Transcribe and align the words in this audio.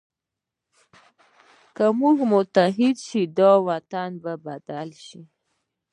که 1.75 1.85
موږ 1.99 2.17
متحد 2.31 2.95
شو، 3.07 3.21
دا 3.37 3.51
وطن 3.67 4.09
به 4.23 4.33
بدل 4.45 4.89
شي. 5.05 5.21